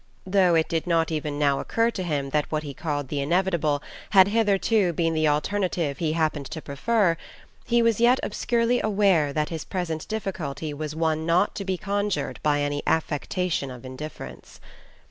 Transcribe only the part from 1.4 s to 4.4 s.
occur to him that what he called the inevitable had